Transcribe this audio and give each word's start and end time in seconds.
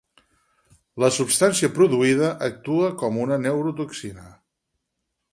La 1.01 1.09
substància 1.17 1.67
produïda 1.75 2.29
actua 2.47 2.89
com 3.01 3.19
una 3.25 3.37
neurotoxina. 3.43 4.25